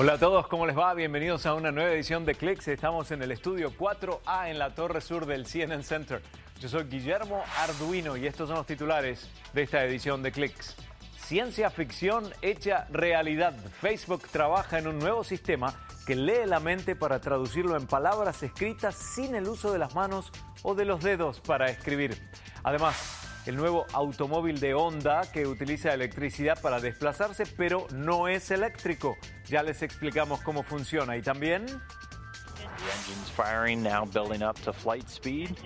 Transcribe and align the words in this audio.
Hola 0.00 0.12
a 0.12 0.18
todos, 0.18 0.46
¿cómo 0.46 0.64
les 0.64 0.78
va? 0.78 0.94
Bienvenidos 0.94 1.44
a 1.44 1.54
una 1.54 1.72
nueva 1.72 1.90
edición 1.90 2.24
de 2.24 2.36
Clicks. 2.36 2.68
Estamos 2.68 3.10
en 3.10 3.20
el 3.20 3.32
estudio 3.32 3.72
4A 3.72 4.48
en 4.48 4.56
la 4.56 4.72
torre 4.72 5.00
sur 5.00 5.26
del 5.26 5.44
CNN 5.44 5.82
Center. 5.82 6.22
Yo 6.60 6.68
soy 6.68 6.84
Guillermo 6.84 7.42
Arduino 7.56 8.16
y 8.16 8.24
estos 8.24 8.46
son 8.46 8.58
los 8.58 8.66
titulares 8.66 9.28
de 9.52 9.62
esta 9.62 9.84
edición 9.84 10.22
de 10.22 10.30
Clicks. 10.30 10.76
Ciencia 11.16 11.68
ficción 11.70 12.32
hecha 12.42 12.86
realidad. 12.92 13.56
Facebook 13.80 14.22
trabaja 14.30 14.78
en 14.78 14.86
un 14.86 15.00
nuevo 15.00 15.24
sistema 15.24 15.74
que 16.06 16.14
lee 16.14 16.46
la 16.46 16.60
mente 16.60 16.94
para 16.94 17.20
traducirlo 17.20 17.76
en 17.76 17.88
palabras 17.88 18.40
escritas 18.44 18.94
sin 18.94 19.34
el 19.34 19.48
uso 19.48 19.72
de 19.72 19.80
las 19.80 19.96
manos 19.96 20.30
o 20.62 20.76
de 20.76 20.84
los 20.84 21.02
dedos 21.02 21.40
para 21.40 21.70
escribir. 21.70 22.16
Además, 22.62 23.27
el 23.48 23.56
nuevo 23.56 23.86
automóvil 23.94 24.60
de 24.60 24.74
Honda 24.74 25.22
que 25.32 25.46
utiliza 25.46 25.94
electricidad 25.94 26.60
para 26.60 26.80
desplazarse, 26.80 27.44
pero 27.46 27.86
no 27.94 28.28
es 28.28 28.50
eléctrico. 28.50 29.16
Ya 29.46 29.62
les 29.62 29.80
explicamos 29.80 30.42
cómo 30.42 30.62
funciona 30.62 31.16
y 31.16 31.22
también 31.22 31.64
The 31.64 32.92
engine's 32.92 33.30
firing 33.30 33.82
now 33.82 34.04
building 34.04 34.42
up 34.42 34.60
to 34.64 34.72
flight 34.72 35.08
speed 35.08 35.56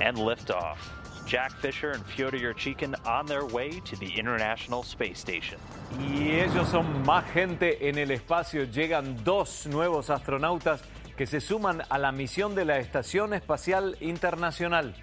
and 0.00 0.18
liftoff. 0.18 0.78
Jack 1.26 1.52
Fisher 1.60 1.92
and 1.92 2.04
Fyodor 2.06 2.52
on 3.06 3.26
their 3.26 3.44
way 3.44 3.80
to 3.84 3.96
the 3.96 4.12
International 4.18 4.82
Space 4.82 5.20
Station. 5.20 5.58
Y 6.00 6.32
ellos 6.32 6.68
son 6.68 7.06
más 7.06 7.24
gente 7.30 7.88
en 7.88 7.96
el 7.96 8.10
espacio. 8.10 8.64
Llegan 8.64 9.22
dos 9.22 9.68
nuevos 9.68 10.10
astronautas 10.10 10.82
que 11.16 11.26
se 11.26 11.40
suman 11.40 11.82
a 11.88 11.98
la 11.98 12.10
misión 12.10 12.56
de 12.56 12.64
la 12.64 12.78
Estación 12.78 13.34
Espacial 13.34 13.96
Internacional. 14.00 14.96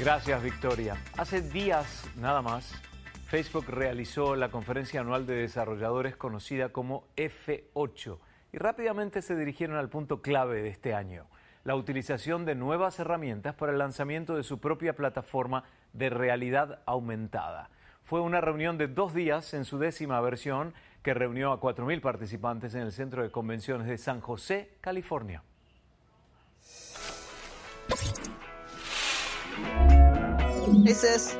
Gracias, 0.00 0.42
Victoria. 0.42 0.96
Hace 1.16 1.42
días, 1.42 2.08
nada 2.16 2.42
más, 2.42 2.72
Facebook 3.26 3.66
realizó 3.68 4.34
la 4.34 4.50
conferencia 4.50 5.00
anual 5.00 5.26
de 5.26 5.34
desarrolladores 5.34 6.16
conocida 6.16 6.70
como 6.70 7.04
F8 7.16 8.18
y 8.52 8.58
rápidamente 8.58 9.22
se 9.22 9.36
dirigieron 9.36 9.76
al 9.76 9.88
punto 9.88 10.22
clave 10.22 10.62
de 10.62 10.70
este 10.70 10.94
año, 10.94 11.26
la 11.62 11.76
utilización 11.76 12.44
de 12.44 12.56
nuevas 12.56 12.98
herramientas 12.98 13.54
para 13.54 13.70
el 13.70 13.78
lanzamiento 13.78 14.34
de 14.34 14.42
su 14.42 14.58
propia 14.58 14.96
plataforma 14.96 15.62
de 15.92 16.10
realidad 16.10 16.80
aumentada. 16.86 17.70
Fue 18.10 18.20
una 18.20 18.40
reunión 18.40 18.76
de 18.76 18.88
dos 18.88 19.14
días 19.14 19.54
en 19.54 19.64
su 19.64 19.78
décima 19.78 20.20
versión 20.20 20.74
que 21.04 21.14
reunió 21.14 21.52
a 21.52 21.60
4.000 21.60 22.00
participantes 22.00 22.74
en 22.74 22.80
el 22.80 22.90
Centro 22.90 23.22
de 23.22 23.30
Convenciones 23.30 23.86
de 23.86 23.98
San 23.98 24.20
José, 24.20 24.72
California. 24.80 25.44
Hey, 30.84 30.94
sis. 30.94 31.36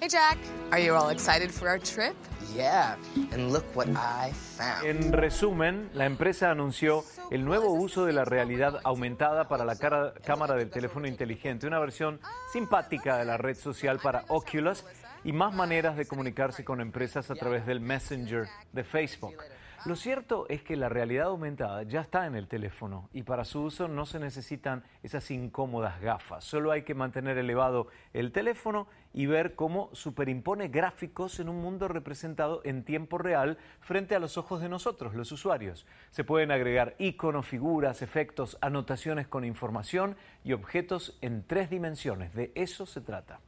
Hey, 0.00 0.08
Jack. 0.08 0.38
Are 0.72 0.80
you 0.84 0.94
all 0.94 1.10
excited 1.10 1.50
for 1.52 1.68
our 1.68 1.78
trip? 1.78 2.14
Yeah, 2.54 2.96
and 3.32 3.50
look 3.52 3.64
what 3.74 3.86
I 3.88 4.32
found. 4.32 4.84
En 4.84 5.12
resumen, 5.12 5.88
la 5.94 6.04
empresa 6.04 6.50
anunció 6.50 7.02
el 7.30 7.44
nuevo 7.44 7.72
uso 7.72 8.04
de 8.04 8.12
la 8.12 8.24
realidad 8.26 8.80
aumentada 8.84 9.48
para 9.48 9.64
la 9.64 9.76
cara- 9.76 10.12
cámara 10.26 10.54
del 10.56 10.68
teléfono 10.70 11.06
inteligente, 11.06 11.66
una 11.66 11.78
versión 11.78 12.20
simpática 12.52 13.16
de 13.16 13.24
la 13.24 13.36
red 13.38 13.56
social 13.56 14.00
para 14.02 14.24
Oculus 14.28 14.84
y 15.24 15.32
más 15.32 15.54
maneras 15.54 15.96
de 15.96 16.06
comunicarse 16.06 16.64
con 16.64 16.80
empresas 16.80 17.30
a 17.30 17.34
través 17.34 17.66
del 17.66 17.80
Messenger 17.80 18.46
de 18.72 18.84
Facebook. 18.84 19.36
Lo 19.84 19.96
cierto 19.96 20.46
es 20.48 20.62
que 20.62 20.76
la 20.76 20.88
realidad 20.88 21.26
aumentada 21.26 21.82
ya 21.82 22.02
está 22.02 22.26
en 22.26 22.36
el 22.36 22.46
teléfono 22.46 23.08
y 23.12 23.24
para 23.24 23.44
su 23.44 23.62
uso 23.62 23.88
no 23.88 24.06
se 24.06 24.20
necesitan 24.20 24.84
esas 25.02 25.28
incómodas 25.32 26.00
gafas. 26.00 26.44
Solo 26.44 26.70
hay 26.70 26.82
que 26.82 26.94
mantener 26.94 27.36
elevado 27.36 27.88
el 28.12 28.30
teléfono 28.30 28.86
y 29.12 29.26
ver 29.26 29.56
cómo 29.56 29.90
superimpone 29.92 30.68
gráficos 30.68 31.40
en 31.40 31.48
un 31.48 31.60
mundo 31.60 31.88
representado 31.88 32.60
en 32.62 32.84
tiempo 32.84 33.18
real 33.18 33.58
frente 33.80 34.14
a 34.14 34.20
los 34.20 34.38
ojos 34.38 34.60
de 34.60 34.68
nosotros, 34.68 35.16
los 35.16 35.32
usuarios. 35.32 35.84
Se 36.10 36.22
pueden 36.22 36.52
agregar 36.52 36.94
iconos, 36.98 37.46
figuras, 37.46 38.02
efectos, 38.02 38.58
anotaciones 38.60 39.26
con 39.26 39.44
información 39.44 40.16
y 40.44 40.52
objetos 40.52 41.18
en 41.22 41.44
tres 41.44 41.70
dimensiones. 41.70 42.34
De 42.34 42.52
eso 42.54 42.86
se 42.86 43.00
trata. 43.00 43.40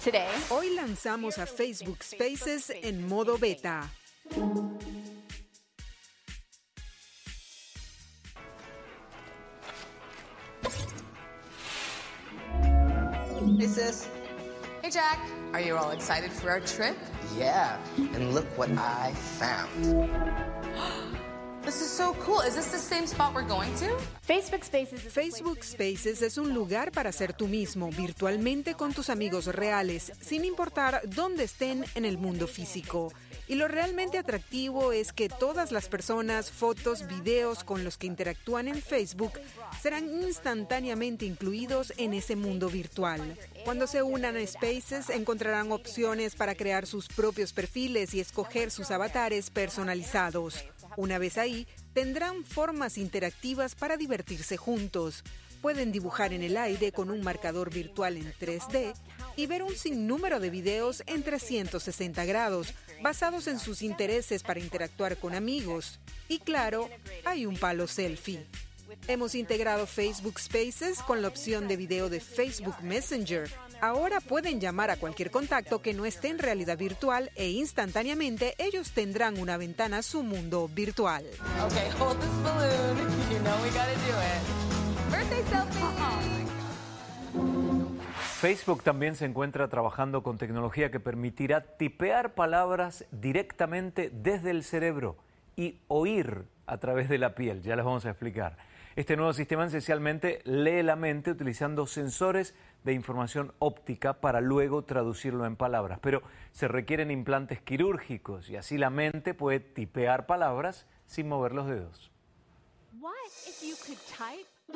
Today, 0.00 0.28
Hoy 0.50 0.74
lanzamos 0.74 1.38
a 1.38 1.46
Facebook 1.46 2.02
Spaces 2.02 2.70
en 2.70 3.06
modo 3.06 3.38
beta. 3.38 3.88
Hey, 13.58 13.66
sis. 13.66 14.08
hey, 14.82 14.90
Jack. 14.90 15.18
Are 15.52 15.60
you 15.60 15.76
all 15.76 15.90
excited 15.90 16.32
for 16.32 16.50
our 16.50 16.60
trip? 16.60 16.96
Yeah, 17.36 17.76
and 17.96 18.32
look 18.34 18.46
what 18.56 18.70
I 18.70 19.12
found. 19.12 20.51
So 22.02 22.16
cool. 22.26 22.40
Is 22.44 22.56
this 22.56 22.72
the 22.72 22.78
same 22.78 23.06
spot 23.06 23.32
we're 23.32 23.46
going 23.46 23.72
to? 23.76 23.86
Facebook 24.26 24.64
Spaces 24.64 25.04
is 25.04 25.12
Facebook 25.12 25.62
Spaces 25.62 26.20
es 26.20 26.36
un 26.36 26.52
lugar 26.52 26.90
para 26.90 27.12
ser 27.12 27.32
tú 27.32 27.46
mismo, 27.46 27.90
virtualmente 27.90 28.74
con 28.74 28.92
tus 28.92 29.08
amigos 29.08 29.46
reales, 29.46 30.10
sin 30.20 30.44
importar 30.44 31.02
dónde 31.04 31.44
estén 31.44 31.84
en 31.94 32.04
el 32.04 32.18
mundo 32.18 32.48
físico. 32.48 33.12
Y 33.46 33.54
lo 33.54 33.68
realmente 33.68 34.18
atractivo 34.18 34.90
es 34.90 35.12
que 35.12 35.28
todas 35.28 35.70
las 35.70 35.88
personas, 35.88 36.50
fotos, 36.50 37.06
videos 37.06 37.62
con 37.62 37.84
los 37.84 37.98
que 37.98 38.08
interactúan 38.08 38.66
en 38.66 38.82
Facebook 38.82 39.32
serán 39.80 40.08
instantáneamente 40.08 41.24
incluidos 41.24 41.92
en 41.98 42.14
ese 42.14 42.34
mundo 42.34 42.68
virtual. 42.68 43.38
Cuando 43.64 43.86
se 43.86 44.02
unan 44.02 44.36
a 44.36 44.44
Spaces 44.46 45.08
encontrarán 45.08 45.70
opciones 45.70 46.34
para 46.34 46.56
crear 46.56 46.86
sus 46.86 47.06
propios 47.06 47.52
perfiles 47.52 48.12
y 48.14 48.20
escoger 48.20 48.72
sus 48.72 48.90
avatares 48.90 49.50
personalizados. 49.50 50.64
Una 50.96 51.18
vez 51.18 51.38
ahí, 51.38 51.66
tendrán 51.92 52.44
formas 52.44 52.98
interactivas 52.98 53.74
para 53.74 53.96
divertirse 53.96 54.56
juntos. 54.56 55.22
Pueden 55.60 55.92
dibujar 55.92 56.32
en 56.32 56.42
el 56.42 56.56
aire 56.56 56.90
con 56.90 57.10
un 57.10 57.22
marcador 57.22 57.70
virtual 57.70 58.16
en 58.16 58.32
3D 58.34 58.94
y 59.36 59.46
ver 59.46 59.62
un 59.62 59.76
sinnúmero 59.76 60.40
de 60.40 60.50
videos 60.50 61.04
en 61.06 61.22
360 61.22 62.24
grados, 62.24 62.74
basados 63.00 63.46
en 63.46 63.60
sus 63.60 63.82
intereses 63.82 64.42
para 64.42 64.60
interactuar 64.60 65.16
con 65.16 65.34
amigos. 65.34 66.00
Y 66.28 66.40
claro, 66.40 66.90
hay 67.24 67.46
un 67.46 67.56
palo 67.56 67.86
selfie. 67.86 68.44
Hemos 69.08 69.34
integrado 69.34 69.86
Facebook 69.86 70.38
Spaces 70.38 71.00
con 71.02 71.22
la 71.22 71.28
opción 71.28 71.68
de 71.68 71.76
video 71.76 72.08
de 72.08 72.20
Facebook 72.20 72.76
Messenger. 72.82 73.50
Ahora 73.80 74.20
pueden 74.20 74.60
llamar 74.60 74.90
a 74.90 74.96
cualquier 74.96 75.30
contacto 75.30 75.82
que 75.82 75.94
no 75.94 76.04
esté 76.04 76.28
en 76.28 76.38
realidad 76.38 76.78
virtual 76.78 77.30
e 77.34 77.50
instantáneamente 77.50 78.54
ellos 78.58 78.92
tendrán 78.92 79.38
una 79.38 79.56
ventana 79.56 79.98
a 79.98 80.02
su 80.02 80.22
mundo 80.22 80.68
virtual. 80.72 81.24
Okay, 81.66 81.90
hold 81.98 82.18
this 82.20 82.30
balloon. 82.42 82.72
You 83.32 83.38
know 83.38 83.56
we 83.62 83.70
gotta 83.70 83.94
do 83.94 84.12
it. 84.20 85.10
Birthday 85.10 85.42
selfie. 85.50 85.82
Facebook 88.42 88.82
también 88.82 89.14
se 89.14 89.24
encuentra 89.24 89.68
trabajando 89.68 90.24
con 90.24 90.36
tecnología 90.36 90.90
que 90.90 90.98
permitirá 90.98 91.60
tipear 91.76 92.34
palabras 92.34 93.04
directamente 93.12 94.10
desde 94.12 94.50
el 94.50 94.64
cerebro 94.64 95.16
y 95.54 95.78
oír 95.86 96.44
a 96.66 96.78
través 96.78 97.08
de 97.08 97.18
la 97.18 97.36
piel. 97.36 97.62
Ya 97.62 97.76
les 97.76 97.84
vamos 97.84 98.04
a 98.04 98.10
explicar. 98.10 98.56
Este 98.94 99.16
nuevo 99.16 99.32
sistema 99.32 99.64
esencialmente 99.64 100.42
lee 100.44 100.82
la 100.82 100.96
mente 100.96 101.30
utilizando 101.30 101.86
sensores 101.86 102.54
de 102.84 102.92
información 102.92 103.54
óptica 103.58 104.20
para 104.20 104.42
luego 104.42 104.84
traducirlo 104.84 105.46
en 105.46 105.56
palabras. 105.56 105.98
Pero 106.02 106.22
se 106.52 106.68
requieren 106.68 107.10
implantes 107.10 107.62
quirúrgicos 107.62 108.50
y 108.50 108.56
así 108.56 108.76
la 108.76 108.90
mente 108.90 109.32
puede 109.32 109.60
tipear 109.60 110.26
palabras 110.26 110.86
sin 111.06 111.28
mover 111.28 111.52
los 111.52 111.66
dedos. 111.68 112.10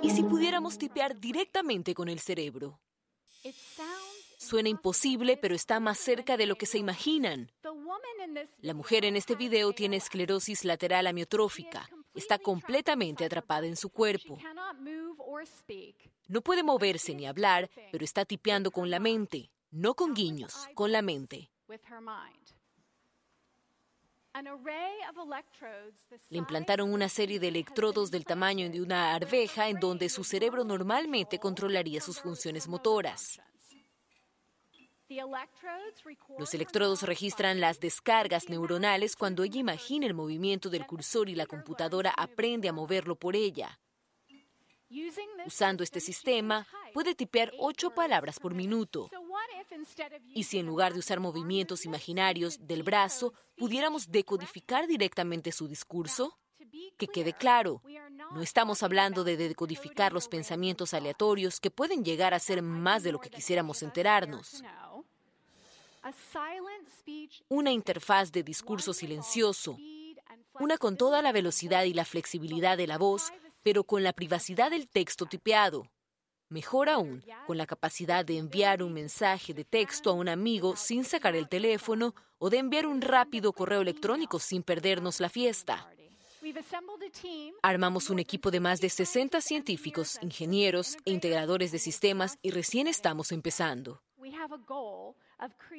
¿Y 0.03 0.11
si 0.11 0.23
pudiéramos 0.23 0.79
tipear 0.79 1.19
directamente 1.21 1.95
con 1.95 2.09
el 2.09 2.21
cerebro? 2.21 2.81
Suena 4.39 4.69
imposible, 4.69 5.37
pero 5.37 5.55
está 5.55 5.79
más 5.81 5.99
cerca 5.99 6.37
de 6.37 6.47
lo 6.47 6.57
que 6.57 6.67
se 6.67 6.79
imaginan. 6.79 7.51
La 8.61 8.75
mujer 8.75 9.05
en 9.05 9.17
este 9.17 9.35
video 9.35 9.73
tiene 9.73 9.97
esclerosis 9.97 10.65
lateral 10.65 11.07
amiotrófica. 11.07 11.89
Está 12.17 12.39
completamente 12.39 13.25
atrapada 13.25 13.67
en 13.67 13.77
su 13.77 13.91
cuerpo. 13.91 14.39
No 16.29 16.41
puede 16.41 16.63
moverse 16.63 17.15
ni 17.15 17.27
hablar, 17.27 17.71
pero 17.93 18.05
está 18.05 18.25
tipeando 18.25 18.71
con 18.71 18.91
la 18.91 18.99
mente. 18.99 19.51
No 19.71 19.95
con 19.95 20.15
guiños, 20.15 20.67
con 20.75 20.91
la 20.91 21.03
mente. 21.03 21.51
Le 26.29 26.39
implantaron 26.39 26.93
una 26.93 27.09
serie 27.09 27.39
de 27.39 27.49
electrodos 27.49 28.11
del 28.11 28.25
tamaño 28.25 28.69
de 28.69 28.83
una 28.83 29.15
arveja 29.15 29.69
en 29.69 29.81
donde 29.81 30.09
su 30.09 30.25
cerebro 30.25 30.65
normalmente 30.65 31.39
controlaría 31.39 32.01
sus 32.01 32.21
funciones 32.21 32.69
motoras. 32.69 33.41
Los 36.39 36.55
electrodos 36.55 37.03
registran 37.03 37.61
las 37.61 37.81
descargas 37.81 38.49
neuronales 38.49 39.17
cuando 39.17 39.45
ella 39.45 39.61
imagina 39.61 40.07
el 40.07 40.15
movimiento 40.15 40.69
del 40.69 40.87
cursor 40.87 41.29
y 41.29 41.35
la 41.35 41.47
computadora 41.47 42.13
aprende 42.17 42.69
a 42.69 42.73
moverlo 42.73 43.17
por 43.17 43.37
ella. 43.37 43.79
Usando 45.45 45.83
este 45.83 46.01
sistema, 46.01 46.67
puede 46.93 47.15
tipear 47.15 47.53
ocho 47.59 47.91
palabras 47.91 48.39
por 48.39 48.55
minuto. 48.55 49.11
Y 50.35 50.45
si 50.45 50.59
en 50.59 50.67
lugar 50.67 50.93
de 50.93 51.01
usar 51.01 51.21
movimientos 51.21 51.85
imaginarios 51.85 52.67
del 52.67 52.83
brazo, 52.83 53.33
pudiéramos 53.57 54.11
decodificar 54.11 54.87
directamente 54.87 55.53
su 55.53 55.69
discurso? 55.69 56.39
Que 56.99 57.09
quede 57.09 57.33
claro, 57.33 57.83
no 58.33 58.43
estamos 58.43 58.83
hablando 58.83 59.25
de 59.25 59.37
decodificar 59.37 60.13
los 60.13 60.29
pensamientos 60.29 60.95
aleatorios 60.95 61.61
que 61.61 61.71
pueden 61.71 62.05
llegar 62.05 62.33
a 62.33 62.39
ser 62.39 62.63
más 62.63 63.03
de 63.03 63.13
lo 63.13 63.21
que 63.21 63.31
quisiéramos 63.31 63.83
enterarnos. 63.83 64.63
Una 67.49 67.73
interfaz 67.73 68.31
de 68.31 68.43
discurso 68.43 68.93
silencioso, 68.93 69.77
una 70.61 70.79
con 70.79 70.97
toda 70.97 71.23
la 71.23 71.33
velocidad 71.33 71.85
y 71.85 71.95
la 71.95 72.05
flexibilidad 72.05 72.77
de 72.77 72.87
la 72.87 72.99
voz, 72.99 73.33
pero 73.63 73.85
con 73.85 74.03
la 74.03 74.13
privacidad 74.13 74.71
del 74.71 74.89
texto 74.89 75.27
tipeado. 75.27 75.91
Mejor 76.49 76.89
aún, 76.89 77.25
con 77.47 77.59
la 77.59 77.67
capacidad 77.67 78.25
de 78.25 78.39
enviar 78.39 78.83
un 78.83 78.93
mensaje 78.93 79.53
de 79.53 79.65
texto 79.65 80.11
a 80.11 80.13
un 80.13 80.29
amigo 80.29 80.77
sin 80.77 81.05
sacar 81.05 81.35
el 81.35 81.49
teléfono 81.49 82.15
o 82.39 82.51
de 82.51 82.59
enviar 82.59 82.87
un 82.87 83.01
rápido 83.01 83.53
correo 83.53 83.81
electrónico 83.81 84.39
sin 84.39 84.63
perdernos 84.63 85.19
la 85.19 85.29
fiesta. 85.29 85.91
Armamos 87.63 88.11
un 88.11 88.21
equipo 88.21 88.53
de 88.53 88.61
más 88.61 88.81
de 88.81 88.91
60 88.91 89.41
científicos, 89.41 90.19
ingenieros 90.23 90.97
e 91.05 91.11
integradores 91.11 91.73
de 91.73 91.81
sistemas 91.81 92.39
y 92.43 92.53
recién 92.53 92.87
estamos 92.87 93.33
empezando. 93.33 94.06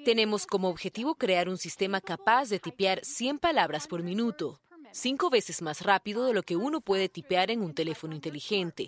Tenemos 0.06 0.46
como 0.46 0.70
objetivo 0.70 1.16
crear 1.16 1.50
un 1.50 1.58
sistema 1.58 2.02
capaz 2.02 2.50
de 2.50 2.60
tipear 2.60 3.04
100 3.04 3.40
palabras 3.40 3.88
por 3.88 4.04
minuto, 4.04 4.60
cinco 4.92 5.30
veces 5.30 5.62
más 5.62 5.82
rápido 5.82 6.26
de 6.26 6.34
lo 6.34 6.44
que 6.44 6.56
uno 6.56 6.82
puede 6.82 7.10
tipear 7.10 7.52
en 7.52 7.62
un 7.62 7.74
teléfono 7.74 8.16
inteligente, 8.16 8.88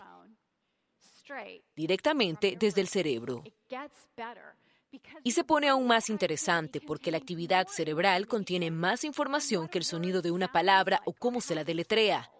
directamente 1.76 2.56
desde 2.60 2.82
el 2.82 2.88
cerebro. 2.88 3.44
Y 5.24 5.32
se 5.32 5.44
pone 5.44 5.70
aún 5.70 5.86
más 5.86 6.10
interesante 6.10 6.82
porque 6.82 7.12
la 7.12 7.18
actividad 7.18 7.68
cerebral 7.68 8.28
contiene 8.28 8.72
más 8.72 9.04
información 9.04 9.68
que 9.68 9.78
el 9.78 9.84
sonido 9.84 10.22
de 10.22 10.32
una 10.32 10.52
palabra 10.52 11.02
o 11.06 11.14
cómo 11.14 11.42
se 11.42 11.54
la 11.54 11.64
deletrea. 11.64 12.32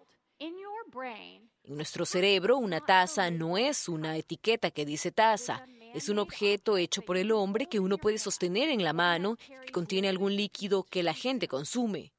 En 1.62 1.76
nuestro 1.76 2.04
cerebro, 2.04 2.58
una 2.58 2.80
taza 2.80 3.30
no 3.30 3.56
es 3.56 3.88
una 3.88 4.16
etiqueta 4.16 4.72
que 4.72 4.84
dice 4.84 5.12
taza, 5.12 5.64
es 5.94 6.08
un 6.08 6.18
objeto 6.18 6.76
hecho 6.76 7.02
por 7.02 7.16
el 7.16 7.32
hombre 7.32 7.66
que 7.66 7.80
uno 7.80 7.98
puede 7.98 8.18
sostener 8.18 8.68
en 8.68 8.84
la 8.84 8.92
mano 8.92 9.36
que 9.64 9.72
contiene 9.72 10.08
algún 10.08 10.36
líquido 10.36 10.84
que 10.84 11.02
la 11.02 11.14
gente 11.14 11.48
consume. 11.48 12.12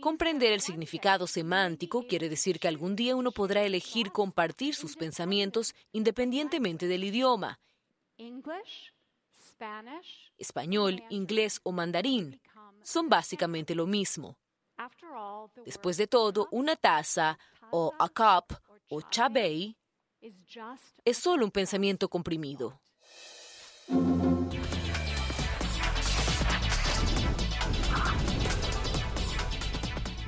Comprender 0.00 0.52
el 0.52 0.60
significado 0.60 1.26
semántico 1.26 2.06
quiere 2.06 2.28
decir 2.28 2.58
que 2.58 2.68
algún 2.68 2.96
día 2.96 3.16
uno 3.16 3.32
podrá 3.32 3.62
elegir 3.62 4.12
compartir 4.12 4.74
sus 4.74 4.96
pensamientos 4.96 5.74
independientemente 5.92 6.86
del 6.86 7.04
idioma. 7.04 7.58
Español, 10.36 11.02
inglés 11.08 11.60
o 11.62 11.72
mandarín 11.72 12.40
son 12.82 13.08
básicamente 13.08 13.74
lo 13.74 13.86
mismo. 13.86 14.36
Después 15.64 15.96
de 15.96 16.06
todo, 16.06 16.48
una 16.50 16.76
taza 16.76 17.38
o 17.70 17.94
a 17.98 18.08
cup 18.08 18.58
o 18.90 19.00
chabay 19.00 19.76
es 21.04 21.18
solo 21.18 21.44
un 21.44 21.50
pensamiento 21.50 22.08
comprimido. 22.08 22.80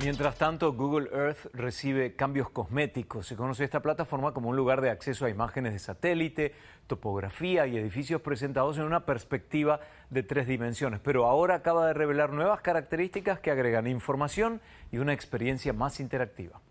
Mientras 0.01 0.37
tanto, 0.37 0.71
Google 0.71 1.09
Earth 1.11 1.53
recibe 1.53 2.15
cambios 2.15 2.49
cosméticos. 2.49 3.27
Se 3.27 3.35
conoce 3.35 3.65
esta 3.65 3.81
plataforma 3.81 4.33
como 4.33 4.47
un 4.47 4.55
lugar 4.55 4.79
de 4.79 4.89
acceso 4.89 5.25
a 5.25 5.29
imágenes 5.29 5.73
de 5.73 5.79
satélite, 5.79 6.53
topografía 6.87 7.67
y 7.67 7.77
edificios 7.77 8.21
presentados 8.21 8.77
en 8.77 8.85
una 8.85 9.05
perspectiva 9.05 9.81
de 10.09 10.23
tres 10.23 10.47
dimensiones. 10.47 11.01
Pero 11.01 11.25
ahora 11.25 11.55
acaba 11.55 11.85
de 11.87 11.93
revelar 11.93 12.31
nuevas 12.31 12.61
características 12.61 13.41
que 13.41 13.51
agregan 13.51 13.87
información 13.87 14.61
y 14.89 14.99
una 14.99 15.11
experiencia 15.11 15.73
más 15.73 15.99
interactiva. 15.99 16.61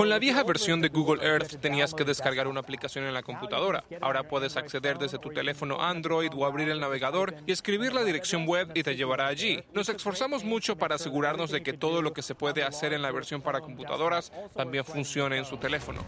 Con 0.00 0.08
la 0.08 0.18
vieja 0.18 0.42
versión 0.44 0.80
de 0.80 0.88
Google 0.88 1.22
Earth 1.22 1.60
tenías 1.60 1.92
que 1.92 2.06
descargar 2.06 2.48
una 2.48 2.60
aplicación 2.60 3.04
en 3.04 3.12
la 3.12 3.22
computadora. 3.22 3.84
Ahora 4.00 4.22
puedes 4.22 4.56
acceder 4.56 4.96
desde 4.96 5.18
tu 5.18 5.28
teléfono 5.28 5.82
Android 5.82 6.30
o 6.34 6.46
abrir 6.46 6.70
el 6.70 6.80
navegador 6.80 7.34
y 7.46 7.52
escribir 7.52 7.92
la 7.92 8.02
dirección 8.02 8.48
web 8.48 8.70
y 8.72 8.82
te 8.82 8.96
llevará 8.96 9.26
allí. 9.26 9.62
Nos 9.74 9.90
esforzamos 9.90 10.42
mucho 10.42 10.76
para 10.76 10.94
asegurarnos 10.94 11.50
de 11.50 11.62
que 11.62 11.74
todo 11.74 12.00
lo 12.00 12.14
que 12.14 12.22
se 12.22 12.34
puede 12.34 12.62
hacer 12.62 12.94
en 12.94 13.02
la 13.02 13.12
versión 13.12 13.42
para 13.42 13.60
computadoras 13.60 14.32
también 14.56 14.86
funcione 14.86 15.36
en 15.36 15.44
su 15.44 15.58
teléfono. 15.58 16.02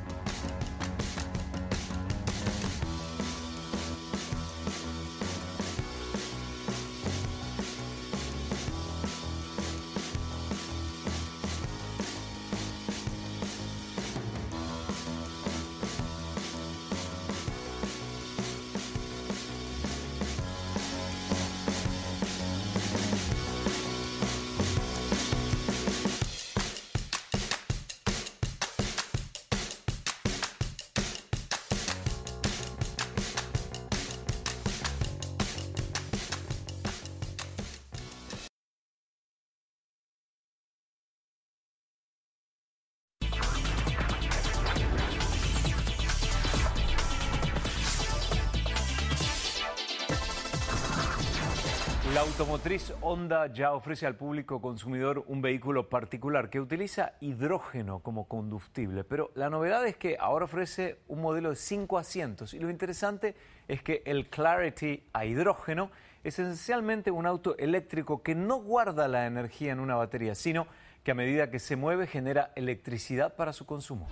La 52.22 52.28
automotriz 52.28 52.94
Honda 53.00 53.48
ya 53.48 53.72
ofrece 53.72 54.06
al 54.06 54.14
público 54.14 54.62
consumidor 54.62 55.24
un 55.26 55.42
vehículo 55.42 55.88
particular 55.88 56.50
que 56.50 56.60
utiliza 56.60 57.14
hidrógeno 57.18 57.98
como 57.98 58.28
combustible, 58.28 59.02
pero 59.02 59.32
la 59.34 59.50
novedad 59.50 59.84
es 59.88 59.96
que 59.96 60.16
ahora 60.20 60.44
ofrece 60.44 61.00
un 61.08 61.20
modelo 61.20 61.50
de 61.50 61.56
cinco 61.56 61.98
asientos 61.98 62.54
y 62.54 62.60
lo 62.60 62.70
interesante 62.70 63.34
es 63.66 63.82
que 63.82 64.04
el 64.06 64.30
Clarity 64.30 65.02
a 65.12 65.24
hidrógeno 65.24 65.90
es 66.22 66.38
esencialmente 66.38 67.10
un 67.10 67.26
auto 67.26 67.58
eléctrico 67.58 68.22
que 68.22 68.36
no 68.36 68.62
guarda 68.62 69.08
la 69.08 69.26
energía 69.26 69.72
en 69.72 69.80
una 69.80 69.96
batería, 69.96 70.36
sino 70.36 70.68
que 71.02 71.10
a 71.10 71.16
medida 71.16 71.50
que 71.50 71.58
se 71.58 71.74
mueve 71.74 72.06
genera 72.06 72.52
electricidad 72.54 73.34
para 73.34 73.52
su 73.52 73.66
consumo. 73.66 74.06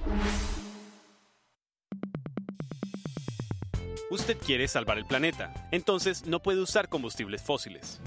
Usted 4.10 4.36
quiere 4.38 4.66
salvar 4.66 4.98
el 4.98 5.06
planeta, 5.06 5.68
entonces 5.70 6.26
no 6.26 6.42
puede 6.42 6.60
usar 6.60 6.88
combustibles 6.88 7.42
fósiles. 7.42 8.00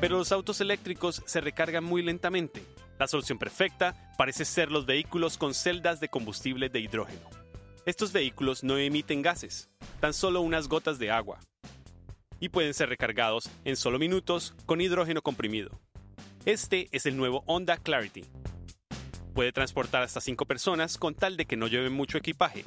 Pero 0.00 0.16
los 0.16 0.30
autos 0.30 0.60
eléctricos 0.60 1.22
se 1.26 1.40
recargan 1.40 1.82
muy 1.82 2.02
lentamente. 2.02 2.62
La 2.98 3.08
solución 3.08 3.38
perfecta 3.38 4.12
parece 4.16 4.44
ser 4.44 4.70
los 4.70 4.86
vehículos 4.86 5.36
con 5.36 5.54
celdas 5.54 5.98
de 5.98 6.08
combustible 6.08 6.68
de 6.68 6.80
hidrógeno. 6.80 7.28
Estos 7.84 8.12
vehículos 8.12 8.62
no 8.62 8.78
emiten 8.78 9.22
gases, 9.22 9.68
tan 10.00 10.14
solo 10.14 10.40
unas 10.40 10.68
gotas 10.68 10.98
de 11.00 11.10
agua. 11.10 11.40
Y 12.38 12.50
pueden 12.50 12.74
ser 12.74 12.88
recargados 12.88 13.50
en 13.64 13.76
solo 13.76 13.98
minutos 13.98 14.54
con 14.66 14.80
hidrógeno 14.80 15.22
comprimido. 15.22 15.80
Este 16.44 16.88
es 16.92 17.06
el 17.06 17.16
nuevo 17.16 17.42
Honda 17.46 17.76
Clarity. 17.76 18.24
Puede 19.34 19.52
transportar 19.52 20.02
hasta 20.02 20.20
5 20.20 20.46
personas 20.46 20.96
con 20.96 21.14
tal 21.14 21.36
de 21.36 21.46
que 21.46 21.56
no 21.56 21.66
lleven 21.66 21.92
mucho 21.92 22.18
equipaje 22.18 22.64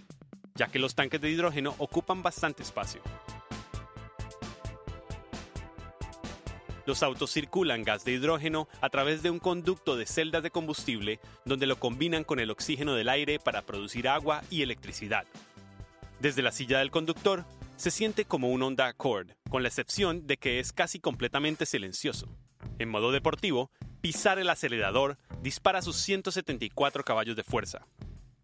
ya 0.55 0.67
que 0.67 0.79
los 0.79 0.95
tanques 0.95 1.21
de 1.21 1.29
hidrógeno 1.29 1.75
ocupan 1.77 2.23
bastante 2.23 2.63
espacio. 2.63 3.01
Los 6.85 7.03
autos 7.03 7.31
circulan 7.31 7.83
gas 7.83 8.03
de 8.05 8.13
hidrógeno 8.13 8.67
a 8.81 8.89
través 8.89 9.21
de 9.21 9.29
un 9.29 9.39
conducto 9.39 9.95
de 9.95 10.05
celdas 10.05 10.43
de 10.43 10.51
combustible 10.51 11.19
donde 11.45 11.67
lo 11.67 11.77
combinan 11.77 12.23
con 12.23 12.39
el 12.39 12.49
oxígeno 12.49 12.95
del 12.95 13.09
aire 13.09 13.39
para 13.39 13.61
producir 13.61 14.07
agua 14.07 14.43
y 14.49 14.63
electricidad. 14.63 15.25
Desde 16.19 16.41
la 16.41 16.51
silla 16.51 16.79
del 16.79 16.91
conductor 16.91 17.45
se 17.77 17.91
siente 17.91 18.25
como 18.25 18.49
un 18.49 18.61
Honda 18.61 18.87
Accord, 18.87 19.31
con 19.49 19.63
la 19.63 19.69
excepción 19.69 20.27
de 20.27 20.37
que 20.37 20.59
es 20.59 20.71
casi 20.71 20.99
completamente 20.99 21.65
silencioso. 21.65 22.27
En 22.77 22.89
modo 22.89 23.11
deportivo, 23.11 23.71
pisar 24.01 24.39
el 24.39 24.49
acelerador 24.49 25.17
dispara 25.41 25.81
sus 25.81 25.97
174 25.97 27.03
caballos 27.03 27.35
de 27.35 27.43
fuerza, 27.43 27.87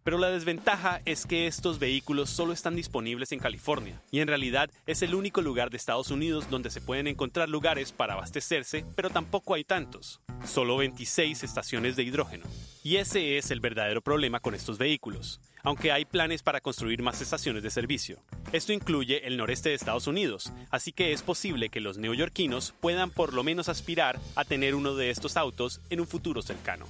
Pero 0.08 0.20
la 0.20 0.30
desventaja 0.30 1.02
es 1.04 1.26
que 1.26 1.48
estos 1.48 1.80
vehículos 1.80 2.30
solo 2.30 2.54
están 2.54 2.78
disponibles 2.78 3.34
en 3.34 3.40
California, 3.40 4.02
y 4.10 4.22
en 4.22 4.30
realidad 4.30 4.70
es 4.86 5.02
el 5.02 5.14
único 5.14 5.42
lugar 5.42 5.70
de 5.70 5.76
Estados 5.76 6.12
Unidos 6.12 6.50
donde 6.50 6.70
se 6.70 6.80
pueden 6.80 7.08
encontrar 7.08 7.50
lugares 7.50 7.92
para 7.92 8.14
abastecerse, 8.14 8.86
pero 8.96 9.10
tampoco 9.10 9.54
hay 9.54 9.66
tantos. 9.66 10.22
Solo 10.46 10.78
26 10.78 11.44
estaciones 11.44 11.98
de 11.98 12.04
hidrógeno. 12.04 12.46
Y 12.86 12.96
ese 12.96 13.38
es 13.38 13.52
el 13.52 13.60
verdadero 13.60 14.02
problema 14.02 14.40
con 14.40 14.56
estos 14.56 14.78
vehículos, 14.78 15.42
aunque 15.62 15.92
hay 15.92 16.06
planes 16.06 16.42
para 16.42 16.62
construir 16.62 17.02
más 17.04 17.20
estaciones 17.20 17.62
de 17.62 17.70
servicio. 17.70 18.24
Esto 18.54 18.72
incluye 18.72 19.28
el 19.28 19.36
noreste 19.36 19.68
de 19.68 19.76
Estados 19.76 20.08
Unidos, 20.08 20.54
así 20.72 20.94
que 20.94 21.12
es 21.12 21.22
posible 21.22 21.68
que 21.68 21.82
los 21.82 21.98
neoyorquinos 21.98 22.74
puedan 22.80 23.12
por 23.12 23.34
lo 23.34 23.44
menos 23.44 23.68
aspirar 23.68 24.18
a 24.38 24.46
tener 24.46 24.74
uno 24.74 24.96
de 24.96 25.10
estos 25.10 25.36
autos 25.36 25.82
en 25.90 26.00
un 26.00 26.08
futuro 26.08 26.42
cercano. 26.42 26.86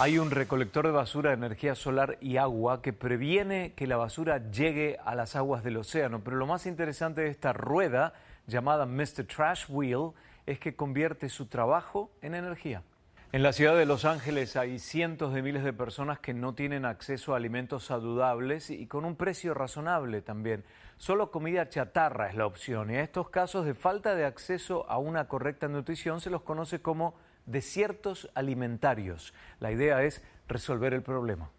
Hay 0.00 0.16
un 0.20 0.30
recolector 0.30 0.86
de 0.86 0.92
basura 0.92 1.30
de 1.30 1.36
energía 1.36 1.74
solar 1.74 2.18
y 2.20 2.36
agua 2.36 2.82
que 2.82 2.92
previene 2.92 3.72
que 3.74 3.88
la 3.88 3.96
basura 3.96 4.48
llegue 4.52 4.96
a 5.04 5.16
las 5.16 5.34
aguas 5.34 5.64
del 5.64 5.76
océano. 5.76 6.20
Pero 6.22 6.36
lo 6.36 6.46
más 6.46 6.66
interesante 6.66 7.22
de 7.22 7.30
esta 7.30 7.52
rueda, 7.52 8.12
llamada 8.46 8.86
Mr. 8.86 9.26
Trash 9.26 9.64
Wheel, 9.68 10.12
es 10.46 10.60
que 10.60 10.76
convierte 10.76 11.28
su 11.28 11.46
trabajo 11.46 12.12
en 12.22 12.36
energía. 12.36 12.84
En 13.32 13.42
la 13.42 13.52
ciudad 13.52 13.76
de 13.76 13.86
Los 13.86 14.04
Ángeles 14.04 14.54
hay 14.54 14.78
cientos 14.78 15.34
de 15.34 15.42
miles 15.42 15.64
de 15.64 15.72
personas 15.72 16.20
que 16.20 16.32
no 16.32 16.54
tienen 16.54 16.84
acceso 16.84 17.34
a 17.34 17.36
alimentos 17.36 17.84
saludables 17.84 18.70
y 18.70 18.86
con 18.86 19.04
un 19.04 19.16
precio 19.16 19.52
razonable 19.52 20.22
también. 20.22 20.62
Solo 20.96 21.32
comida 21.32 21.68
chatarra 21.68 22.28
es 22.28 22.36
la 22.36 22.46
opción 22.46 22.92
y 22.92 22.94
a 22.94 23.02
estos 23.02 23.30
casos 23.30 23.66
de 23.66 23.74
falta 23.74 24.14
de 24.14 24.26
acceso 24.26 24.88
a 24.88 24.98
una 24.98 25.26
correcta 25.26 25.66
nutrición 25.66 26.20
se 26.20 26.30
los 26.30 26.42
conoce 26.42 26.80
como 26.80 27.16
desiertos 27.48 28.28
alimentarios. 28.34 29.32
La 29.58 29.72
idea 29.72 30.04
es 30.04 30.22
resolver 30.46 30.94
el 30.94 31.02
problema. 31.02 31.50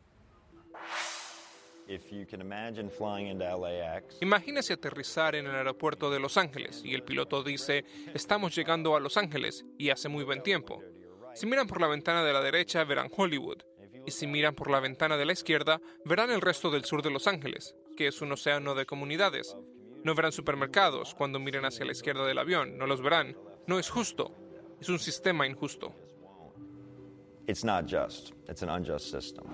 Imagínese 4.21 4.73
aterrizar 4.73 5.35
en 5.35 5.47
el 5.47 5.55
aeropuerto 5.55 6.11
de 6.11 6.19
Los 6.19 6.37
Ángeles 6.37 6.83
y 6.85 6.93
el 6.93 7.01
piloto 7.01 7.41
dice, 7.41 7.83
estamos 8.13 8.55
llegando 8.55 8.95
a 8.95 8.99
Los 8.99 9.17
Ángeles 9.17 9.65
y 9.77 9.89
hace 9.89 10.07
muy 10.07 10.23
buen 10.23 10.43
tiempo. 10.43 10.83
Si 11.33 11.47
miran 11.47 11.65
por 11.65 11.81
la 11.81 11.87
ventana 11.87 12.23
de 12.23 12.33
la 12.33 12.41
derecha 12.41 12.83
verán 12.83 13.09
Hollywood 13.15 13.63
y 14.05 14.11
si 14.11 14.27
miran 14.27 14.53
por 14.53 14.69
la 14.69 14.79
ventana 14.79 15.17
de 15.17 15.25
la 15.25 15.33
izquierda 15.33 15.81
verán 16.05 16.29
el 16.29 16.41
resto 16.41 16.69
del 16.69 16.85
sur 16.85 17.01
de 17.01 17.09
Los 17.09 17.25
Ángeles, 17.25 17.75
que 17.97 18.07
es 18.07 18.21
un 18.21 18.31
océano 18.31 18.75
de 18.75 18.85
comunidades. 18.85 19.57
No 20.03 20.13
verán 20.13 20.31
supermercados 20.31 21.15
cuando 21.15 21.39
miren 21.39 21.65
hacia 21.65 21.85
la 21.85 21.91
izquierda 21.91 22.27
del 22.27 22.37
avión, 22.37 22.77
no 22.77 22.85
los 22.85 23.01
verán. 23.01 23.35
No 23.65 23.79
es 23.79 23.89
justo. 23.89 24.48
Es 24.81 24.89
un 24.89 24.99
sistema 24.99 25.45
injusto. 25.45 25.93
It's 27.47 27.63
not 27.63 27.85
just. 27.85 28.31
It's 28.47 28.61
an 28.63 28.69
unjust 28.69 29.11
system. 29.11 29.45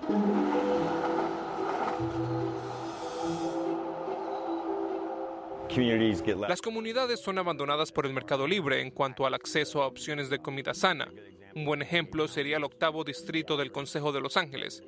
Las 6.48 6.62
comunidades 6.62 7.20
son 7.20 7.38
abandonadas 7.38 7.92
por 7.92 8.06
el 8.06 8.14
mercado 8.14 8.46
libre 8.46 8.80
en 8.80 8.90
cuanto 8.90 9.26
al 9.26 9.34
acceso 9.34 9.82
a 9.82 9.86
opciones 9.86 10.30
de 10.30 10.38
comida 10.38 10.72
sana. 10.72 11.12
Un 11.54 11.64
buen 11.66 11.82
ejemplo 11.82 12.28
sería 12.28 12.56
el 12.56 12.64
octavo 12.64 13.04
distrito 13.04 13.56
del 13.56 13.72
Consejo 13.72 14.12
de 14.12 14.20
Los 14.20 14.36
Ángeles. 14.38 14.82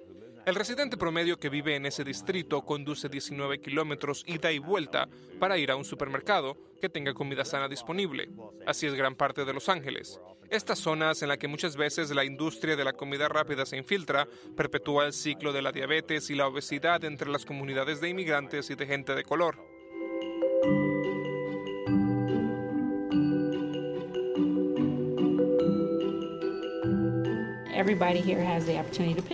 El 0.46 0.54
residente 0.54 0.96
promedio 0.96 1.38
que 1.38 1.48
vive 1.48 1.76
en 1.76 1.86
ese 1.86 2.04
distrito 2.04 2.62
conduce 2.62 3.08
19 3.08 3.60
kilómetros 3.60 4.24
ida 4.26 4.50
y 4.50 4.58
vuelta 4.58 5.08
para 5.38 5.58
ir 5.58 5.70
a 5.70 5.76
un 5.76 5.84
supermercado 5.84 6.56
que 6.80 6.88
tenga 6.88 7.12
comida 7.14 7.44
sana 7.44 7.68
disponible. 7.68 8.30
Así 8.66 8.86
es 8.86 8.94
gran 8.94 9.14
parte 9.14 9.44
de 9.44 9.52
Los 9.52 9.68
Ángeles. 9.68 10.20
Estas 10.50 10.78
zonas 10.78 11.20
en 11.20 11.28
las 11.28 11.36
que 11.36 11.48
muchas 11.48 11.76
veces 11.76 12.10
la 12.10 12.24
industria 12.24 12.74
de 12.76 12.84
la 12.84 12.94
comida 12.94 13.28
rápida 13.28 13.66
se 13.66 13.76
infiltra 13.76 14.26
perpetúa 14.56 15.04
el 15.04 15.12
ciclo 15.12 15.52
de 15.52 15.60
la 15.60 15.72
diabetes 15.72 16.30
y 16.30 16.34
la 16.34 16.46
obesidad 16.46 17.04
entre 17.04 17.28
las 17.28 17.44
comunidades 17.44 18.00
de 18.00 18.08
inmigrantes 18.08 18.70
y 18.70 18.74
de 18.74 18.86
gente 18.86 19.14
de 19.14 19.24
color. 19.24 19.67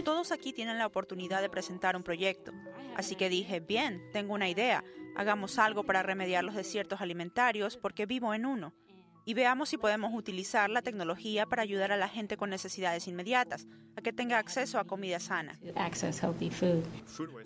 Todos 0.05 0.33
aquí 0.33 0.53
tienen 0.53 0.79
la 0.79 0.87
oportunidad 0.87 1.41
de 1.41 1.49
presentar 1.49 1.97
un 1.97 2.03
proyecto. 2.03 2.53
Así 2.97 3.17
que 3.17 3.29
dije, 3.29 3.61
bien, 3.61 4.03
tengo 4.13 4.35
una 4.35 4.49
idea. 4.49 4.85
Hagamos 5.17 5.59
algo 5.59 5.85
para 5.85 6.03
remediar 6.03 6.45
los 6.45 6.55
desiertos 6.55 7.01
alimentarios 7.01 7.77
porque 7.77 8.07
vivo 8.07 8.35
en 8.35 8.47
uno 8.47 8.75
y 9.25 9.35
veamos 9.35 9.69
si 9.69 9.79
podemos 9.79 10.13
utilizar 10.15 10.71
la 10.71 10.83
tecnología 10.83 11.47
para 11.47 11.63
ayudar 11.63 11.93
a 11.93 11.97
la 11.97 12.09
gente 12.09 12.37
con 12.37 12.51
necesidades 12.51 13.09
inmediatas 13.09 13.67
a 13.97 14.03
que 14.03 14.13
tenga 14.13 14.39
acceso 14.39 14.79
a 14.79 14.85
comida 14.85 15.21
sana. 15.21 15.59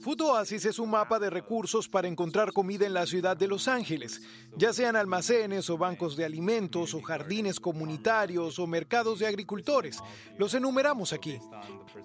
Food 0.00 0.20
Oasis 0.22 0.64
es 0.64 0.78
un 0.78 0.90
mapa 0.90 1.18
de 1.18 1.30
recursos 1.30 1.88
para 1.88 2.08
encontrar 2.08 2.52
comida 2.52 2.86
en 2.86 2.94
la 2.94 3.06
ciudad 3.06 3.36
de 3.36 3.48
Los 3.48 3.68
Ángeles, 3.68 4.22
ya 4.56 4.72
sean 4.72 4.96
almacenes 4.96 5.68
o 5.70 5.76
bancos 5.76 6.16
de 6.16 6.24
alimentos 6.24 6.94
o 6.94 7.02
jardines 7.02 7.60
comunitarios 7.60 8.58
o 8.58 8.66
mercados 8.66 9.18
de 9.18 9.26
agricultores. 9.26 10.00
Los 10.38 10.54
enumeramos 10.54 11.12
aquí. 11.12 11.38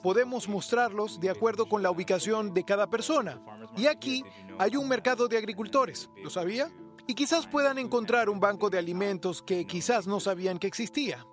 Podemos 0.01 0.47
mostrarlos 0.47 1.19
de 1.19 1.29
acuerdo 1.29 1.67
con 1.67 1.81
la 1.81 1.91
ubicación 1.91 2.53
de 2.53 2.65
cada 2.65 2.89
persona. 2.89 3.41
Y 3.77 3.87
aquí 3.87 4.23
hay 4.59 4.75
un 4.75 4.87
mercado 4.87 5.27
de 5.27 5.37
agricultores. 5.37 6.09
¿Lo 6.21 6.29
sabía? 6.29 6.69
Y 7.07 7.15
quizás 7.15 7.47
puedan 7.47 7.77
encontrar 7.77 8.29
un 8.29 8.39
banco 8.39 8.69
de 8.69 8.77
alimentos 8.77 9.41
que 9.41 9.65
quizás 9.65 10.07
no 10.07 10.19
sabían 10.19 10.59
que 10.59 10.67
existía. 10.67 11.25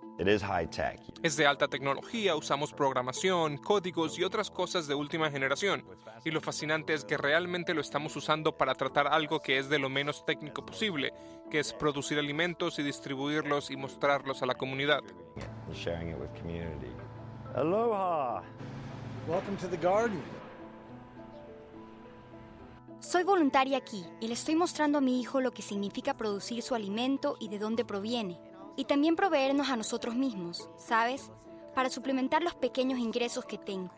Es 1.23 1.37
de 1.37 1.47
alta 1.47 1.69
tecnología, 1.69 2.37
usamos 2.37 2.75
programación, 2.75 3.57
códigos 3.57 4.19
y 4.19 4.25
otras 4.25 4.51
cosas 4.51 4.87
de 4.87 4.95
última 4.95 5.31
generación. 5.31 5.83
Y 6.25 6.31
lo 6.31 6.43
fascinante 6.43 6.93
es 6.93 7.07
que 7.07 7.17
realmente 7.17 7.73
lo 7.73 7.81
estamos 7.81 8.15
usando 8.17 8.57
para 8.57 8.75
tratar 8.75 9.07
algo 9.07 9.41
que 9.41 9.57
es 9.59 9.71
de 9.71 9.79
lo 9.79 9.89
menos 9.89 10.27
técnico 10.27 10.67
posible, 10.67 11.15
que 11.51 11.61
es 11.61 11.73
producir 11.73 12.19
alimentos 12.19 12.79
y 12.79 12.83
distribuirlos 12.83 13.71
y 13.71 13.77
mostrarlos 13.77 14.43
a 14.43 14.47
la 14.47 14.55
comunidad. 14.55 15.01
Aloha. 17.55 18.43
Welcome 19.27 19.57
to 19.59 19.69
the 19.69 19.77
garden. 19.77 20.23
Soy 23.01 23.25
voluntaria 23.25 23.79
aquí 23.79 24.05
y 24.21 24.27
le 24.27 24.35
estoy 24.35 24.57
mostrando 24.57 24.99
a 24.99 25.01
mi 25.01 25.23
hijo 25.23 25.41
lo 25.41 25.53
que 25.53 25.63
significa 25.63 26.19
producir 26.19 26.61
su 26.61 26.75
alimento 26.75 27.39
y 27.41 27.49
de 27.49 27.59
dónde 27.59 27.83
proviene. 27.83 28.39
Y 28.77 28.85
también 28.85 29.17
proveernos 29.17 29.71
a 29.71 29.77
nosotros 29.77 30.17
mismos, 30.17 30.69
¿sabes? 30.77 31.33
Para 31.75 31.89
suplementar 31.89 32.43
los 32.43 32.55
pequeños 32.55 32.99
ingresos 32.99 33.47
que 33.47 33.57
tengo. 33.57 33.91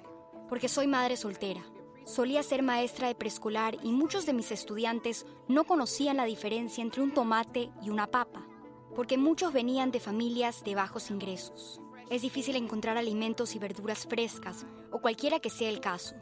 Porque 0.49 0.69
soy 0.69 0.87
madre 0.87 1.17
soltera. 1.17 1.65
Solía 2.05 2.45
ser 2.45 2.63
maestra 2.63 3.09
de 3.09 3.17
preescolar 3.17 3.77
y 3.83 3.91
muchos 3.91 4.25
de 4.25 4.35
mis 4.35 4.53
estudiantes 4.53 5.27
no 5.49 5.65
conocían 5.65 6.17
la 6.17 6.25
diferencia 6.25 6.81
entre 6.81 7.03
un 7.03 7.13
tomate 7.13 7.73
y 7.83 7.91
una 7.91 8.07
papa. 8.07 8.47
Porque 8.95 9.19
muchos 9.19 9.53
venían 9.53 9.91
de 9.91 9.99
familias 9.99 10.63
de 10.63 10.77
bajos 10.77 11.11
ingresos. 11.11 11.81
Es 12.09 12.23
difícil 12.23 12.55
encontrar 12.55 12.97
alimentos 12.97 13.57
y 13.57 13.59
verduras 13.59 14.07
frescas 14.07 14.65
o 14.93 15.01
cualquiera 15.01 15.41
que 15.41 15.51
sea 15.51 15.71
el 15.71 15.81
caso. 15.81 16.15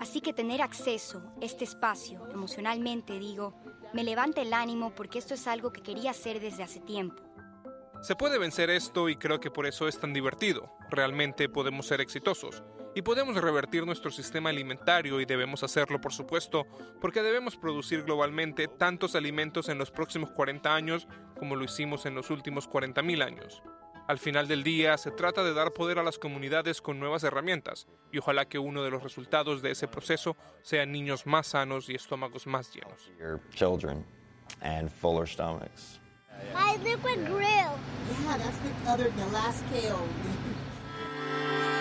Así 0.00 0.20
que 0.20 0.32
tener 0.32 0.62
acceso 0.62 1.22
a 1.40 1.44
este 1.44 1.64
espacio, 1.64 2.28
emocionalmente 2.30 3.18
digo, 3.18 3.54
me 3.92 4.04
levanta 4.04 4.42
el 4.42 4.52
ánimo 4.52 4.94
porque 4.94 5.18
esto 5.18 5.34
es 5.34 5.46
algo 5.46 5.72
que 5.72 5.82
quería 5.82 6.10
hacer 6.10 6.40
desde 6.40 6.62
hace 6.62 6.80
tiempo. 6.80 7.22
Se 8.02 8.16
puede 8.16 8.38
vencer 8.38 8.68
esto 8.68 9.08
y 9.08 9.16
creo 9.16 9.40
que 9.40 9.50
por 9.50 9.66
eso 9.66 9.88
es 9.88 9.98
tan 9.98 10.12
divertido. 10.12 10.76
Realmente 10.90 11.48
podemos 11.48 11.86
ser 11.86 12.02
exitosos. 12.02 12.62
Y 12.94 13.02
podemos 13.02 13.34
revertir 13.36 13.86
nuestro 13.86 14.10
sistema 14.10 14.50
alimentario 14.50 15.20
y 15.20 15.24
debemos 15.24 15.64
hacerlo, 15.64 16.00
por 16.00 16.12
supuesto, 16.12 16.66
porque 17.00 17.22
debemos 17.22 17.56
producir 17.56 18.02
globalmente 18.02 18.68
tantos 18.68 19.16
alimentos 19.16 19.68
en 19.68 19.78
los 19.78 19.90
próximos 19.90 20.30
40 20.30 20.74
años 20.74 21.08
como 21.38 21.56
lo 21.56 21.64
hicimos 21.64 22.06
en 22.06 22.14
los 22.14 22.30
últimos 22.30 22.68
40.000 22.68 23.24
años. 23.24 23.62
Al 24.06 24.18
final 24.18 24.48
del 24.48 24.62
día, 24.62 24.98
se 24.98 25.10
trata 25.10 25.42
de 25.42 25.54
dar 25.54 25.72
poder 25.72 25.98
a 25.98 26.02
las 26.02 26.18
comunidades 26.18 26.82
con 26.82 27.00
nuevas 27.00 27.24
herramientas 27.24 27.86
y 28.12 28.18
ojalá 28.18 28.44
que 28.46 28.58
uno 28.58 28.82
de 28.82 28.90
los 28.90 29.02
resultados 29.02 29.62
de 29.62 29.70
ese 29.70 29.88
proceso 29.88 30.36
sean 30.62 30.92
niños 30.92 31.26
más 31.26 31.46
sanos 31.48 31.88
y 31.88 31.94
estómagos 31.94 32.46
más 32.46 32.70
llenos. 32.74 33.10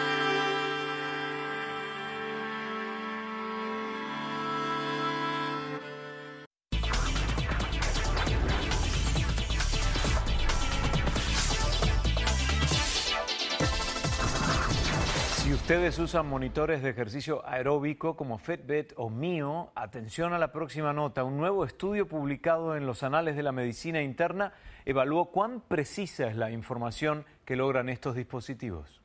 ustedes 15.64 15.98
usan 15.98 16.28
monitores 16.28 16.84
de 16.84 16.90
ejercicio 16.90 17.42
aeróbico 17.48 18.18
como 18.18 18.38
Fitbit 18.38 18.92
o 18.98 19.10
Mio, 19.10 19.72
atención 19.76 20.34
a 20.34 20.38
la 20.38 20.52
próxima 20.52 20.92
nota. 20.92 21.24
Un 21.24 21.38
nuevo 21.38 21.64
estudio 21.64 22.06
publicado 22.06 22.76
en 22.76 22.86
los 22.86 23.02
Anales 23.02 23.38
de 23.38 23.44
la 23.44 23.54
Medicina 23.54 24.02
Interna 24.02 24.52
evaluó 24.84 25.32
cuán 25.32 25.62
precisa 25.62 26.28
es 26.28 26.36
la 26.36 26.52
información 26.52 27.24
que 27.46 27.56
logran 27.56 27.88
estos 27.88 28.14
dispositivos. 28.14 29.03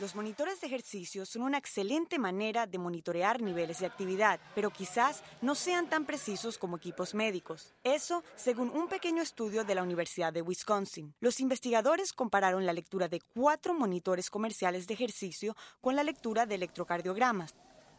Los 0.00 0.16
monitores 0.16 0.60
de 0.60 0.66
ejercicio 0.66 1.24
son 1.24 1.42
una 1.42 1.58
excelente 1.58 2.18
manera 2.18 2.66
de 2.66 2.78
monitorear 2.78 3.40
niveles 3.40 3.78
de 3.78 3.86
actividad, 3.86 4.40
pero 4.52 4.70
quizás 4.70 5.22
no 5.40 5.54
sean 5.54 5.88
tan 5.88 6.04
precisos 6.04 6.58
como 6.58 6.78
equipos 6.78 7.14
médicos. 7.14 7.72
Eso 7.84 8.24
según 8.34 8.70
un 8.70 8.88
pequeño 8.88 9.22
estudio 9.22 9.62
de 9.62 9.76
la 9.76 9.84
Universidad 9.84 10.32
de 10.32 10.42
Wisconsin. 10.42 11.14
Los 11.20 11.38
investigadores 11.38 12.12
compararon 12.12 12.66
la 12.66 12.72
lectura 12.72 13.06
de 13.06 13.20
cuatro 13.20 13.72
monitores 13.72 14.30
comerciales 14.30 14.88
de 14.88 14.94
ejercicio 14.94 15.56
con 15.80 15.94
la 15.94 16.02
lectura 16.02 16.44
de 16.44 16.56
electrocardiogramas. 16.56 17.54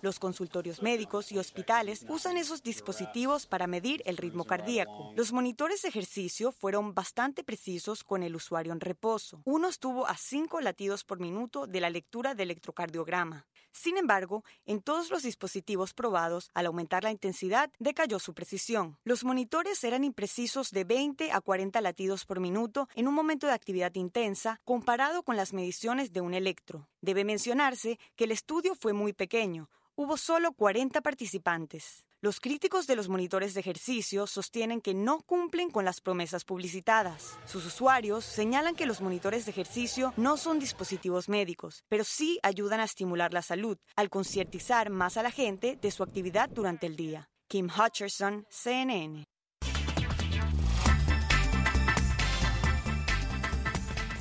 Los 0.06 0.20
consultorios 0.20 0.84
médicos 0.84 1.32
y 1.32 1.40
hospitales 1.40 2.06
usan 2.10 2.38
esos 2.38 2.62
dispositivos 2.62 3.48
para 3.48 3.66
medir 3.66 4.04
el 4.06 4.18
ritmo 4.18 4.44
cardíaco. 4.44 5.12
Los 5.16 5.34
monitores 5.34 5.82
de 5.82 5.90
ejercicio 5.90 6.52
fueron 6.52 6.94
bastante 6.94 7.44
precisos 7.44 8.04
con 8.04 8.22
el 8.22 8.36
usuario 8.36 8.72
en 8.72 8.82
reposo. 8.82 9.42
Uno 9.46 9.68
estuvo 9.68 10.06
a 10.06 10.16
5 10.16 10.62
latidos 10.62 11.04
por 11.04 11.20
minuto 11.20 11.66
de 11.66 11.80
la 11.82 11.90
lectura 11.90 12.36
de 12.36 12.44
electrocardiograma. 12.44 13.48
Sin 13.72 13.98
embargo, 13.98 14.46
en 14.66 14.80
todos 14.80 15.10
los 15.10 15.24
dispositivos 15.24 15.94
probados, 15.94 16.50
al 16.54 16.68
aumentar 16.68 17.04
la 17.04 17.12
intensidad, 17.12 17.72
decayó 17.78 18.20
su 18.20 18.34
precisión. 18.34 18.98
Los 19.04 19.26
monitores 19.26 19.84
eran 19.84 20.04
imprecisos 20.04 20.70
de 20.72 20.86
20 20.86 21.32
a 21.34 21.42
40 21.42 21.82
latidos 21.82 22.26
por 22.26 22.40
minuto 22.40 22.88
en 22.96 23.08
un 23.08 23.16
momento 23.16 23.48
de 23.48 23.54
actividad 23.54 23.94
intensa 23.96 24.62
comparado 24.64 25.24
con 25.24 25.36
las 25.36 25.52
mediciones 25.52 26.14
de 26.14 26.22
un 26.22 26.36
electro. 26.36 26.88
Debe 27.06 27.24
mencionarse 27.24 28.00
que 28.16 28.24
el 28.24 28.32
estudio 28.32 28.74
fue 28.74 28.92
muy 28.92 29.14
pequeño, 29.14 29.70
hubo 29.94 30.18
solo 30.18 30.54
40 30.54 31.02
participantes. 31.02 32.04
Los 32.20 32.40
críticos 32.40 32.88
de 32.88 32.96
los 32.96 33.10
monitores 33.10 33.54
de 33.54 33.60
ejercicio 33.60 34.26
sostienen 34.26 34.82
que 34.82 34.96
no 34.96 35.22
cumplen 35.22 35.70
con 35.70 35.86
las 35.86 36.02
promesas 36.02 36.46
publicitadas. 36.46 37.38
Sus 37.46 37.64
usuarios 37.64 38.26
señalan 38.26 38.74
que 38.74 38.88
los 38.88 39.02
monitores 39.02 39.46
de 39.46 39.52
ejercicio 39.52 40.16
no 40.18 40.36
son 40.36 40.58
dispositivos 40.58 41.30
médicos, 41.30 41.84
pero 41.90 42.04
sí 42.04 42.40
ayudan 42.42 42.80
a 42.80 42.86
estimular 42.86 43.36
la 43.36 43.44
salud 43.44 43.78
al 43.96 44.10
concientizar 44.10 44.90
más 44.90 45.16
a 45.16 45.22
la 45.22 45.30
gente 45.30 45.78
de 45.80 45.92
su 45.92 46.02
actividad 46.02 46.50
durante 46.50 46.88
el 46.88 46.96
día. 46.96 47.30
Kim 47.48 47.70
Hutcherson, 47.70 48.48
CNN. 48.50 49.26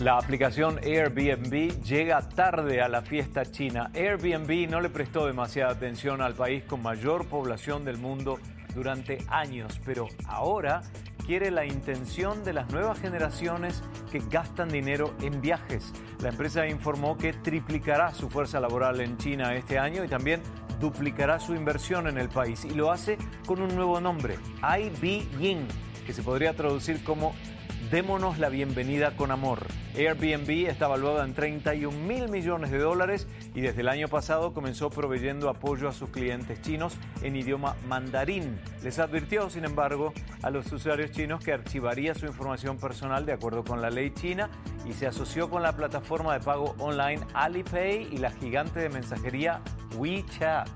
La 0.00 0.18
aplicación 0.18 0.80
Airbnb 0.82 1.80
llega 1.84 2.20
tarde 2.20 2.82
a 2.82 2.88
la 2.88 3.02
fiesta 3.02 3.44
china. 3.44 3.92
Airbnb 3.94 4.68
no 4.68 4.80
le 4.80 4.90
prestó 4.90 5.26
demasiada 5.26 5.70
atención 5.70 6.20
al 6.20 6.34
país 6.34 6.64
con 6.64 6.82
mayor 6.82 7.28
población 7.28 7.84
del 7.84 7.98
mundo 7.98 8.40
durante 8.74 9.18
años, 9.28 9.80
pero 9.84 10.08
ahora 10.26 10.82
quiere 11.24 11.52
la 11.52 11.64
intención 11.64 12.42
de 12.42 12.54
las 12.54 12.72
nuevas 12.72 12.98
generaciones 12.98 13.84
que 14.10 14.18
gastan 14.28 14.68
dinero 14.68 15.14
en 15.22 15.40
viajes. 15.40 15.92
La 16.20 16.30
empresa 16.30 16.66
informó 16.66 17.16
que 17.16 17.32
triplicará 17.32 18.12
su 18.12 18.28
fuerza 18.28 18.58
laboral 18.58 19.00
en 19.00 19.16
China 19.16 19.54
este 19.54 19.78
año 19.78 20.02
y 20.04 20.08
también 20.08 20.42
duplicará 20.80 21.38
su 21.38 21.54
inversión 21.54 22.08
en 22.08 22.18
el 22.18 22.28
país 22.28 22.64
y 22.64 22.70
lo 22.70 22.90
hace 22.90 23.16
con 23.46 23.62
un 23.62 23.76
nuevo 23.76 24.00
nombre, 24.00 24.38
IB 24.60 25.38
Ying, 25.38 25.68
que 26.04 26.12
se 26.12 26.24
podría 26.24 26.52
traducir 26.52 27.04
como 27.04 27.32
Démonos 27.90 28.38
la 28.38 28.48
bienvenida 28.48 29.14
con 29.14 29.30
amor. 29.30 29.66
Airbnb 29.94 30.68
está 30.68 30.88
valuada 30.88 31.24
en 31.24 31.34
31 31.34 31.96
mil 31.96 32.28
millones 32.28 32.70
de 32.70 32.78
dólares 32.78 33.28
y 33.54 33.60
desde 33.60 33.82
el 33.82 33.88
año 33.88 34.08
pasado 34.08 34.54
comenzó 34.54 34.88
proveyendo 34.88 35.50
apoyo 35.50 35.88
a 35.88 35.92
sus 35.92 36.08
clientes 36.08 36.60
chinos 36.62 36.96
en 37.22 37.36
idioma 37.36 37.76
mandarín. 37.86 38.58
Les 38.82 38.98
advirtió, 38.98 39.50
sin 39.50 39.64
embargo, 39.66 40.14
a 40.42 40.50
los 40.50 40.72
usuarios 40.72 41.10
chinos 41.10 41.44
que 41.44 41.52
archivaría 41.52 42.14
su 42.14 42.26
información 42.26 42.78
personal 42.78 43.26
de 43.26 43.34
acuerdo 43.34 43.64
con 43.64 43.82
la 43.82 43.90
ley 43.90 44.10
china 44.10 44.48
y 44.86 44.94
se 44.94 45.06
asoció 45.06 45.50
con 45.50 45.62
la 45.62 45.76
plataforma 45.76 46.32
de 46.32 46.40
pago 46.40 46.74
online 46.78 47.20
Alipay 47.34 48.08
y 48.10 48.16
la 48.16 48.30
gigante 48.30 48.80
de 48.80 48.88
mensajería 48.88 49.60
WeChat. 49.96 50.68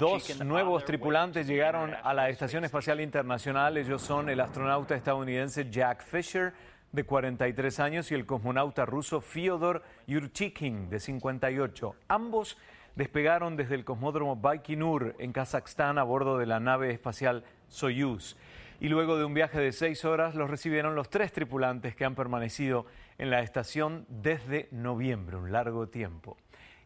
Dos 0.00 0.44
nuevos 0.44 0.84
tripulantes 0.84 1.46
llegaron 1.46 1.94
a 2.02 2.12
la 2.12 2.28
Estación 2.28 2.64
Espacial 2.64 3.00
Internacional. 3.00 3.76
Ellos 3.76 4.02
son 4.02 4.28
el 4.28 4.40
astronauta 4.40 4.96
estadounidense 4.96 5.70
Jack 5.70 6.02
Fisher, 6.02 6.52
de 6.90 7.04
43 7.04 7.80
años, 7.80 8.10
y 8.10 8.14
el 8.14 8.26
cosmonauta 8.26 8.84
ruso 8.84 9.20
Fyodor 9.20 9.84
Yurchikhin, 10.08 10.90
de 10.90 10.98
58. 10.98 11.94
Ambos 12.08 12.58
despegaron 12.96 13.56
desde 13.56 13.76
el 13.76 13.84
cosmódromo 13.84 14.34
Baikonur 14.36 15.14
en 15.18 15.32
Kazajstán 15.32 15.98
a 15.98 16.02
bordo 16.02 16.38
de 16.38 16.46
la 16.46 16.58
nave 16.58 16.90
espacial 16.90 17.44
Soyuz. 17.68 18.36
Y 18.80 18.88
luego 18.88 19.16
de 19.16 19.24
un 19.24 19.34
viaje 19.34 19.60
de 19.60 19.70
seis 19.70 20.04
horas 20.04 20.34
los 20.34 20.50
recibieron 20.50 20.96
los 20.96 21.08
tres 21.08 21.32
tripulantes 21.32 21.94
que 21.94 22.04
han 22.04 22.16
permanecido 22.16 22.86
en 23.18 23.30
la 23.30 23.40
estación 23.40 24.04
desde 24.08 24.68
noviembre, 24.72 25.36
un 25.36 25.52
largo 25.52 25.88
tiempo. 25.88 26.36